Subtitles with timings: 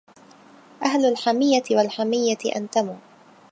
[0.83, 2.95] أهل الحمية والحمية أنتمو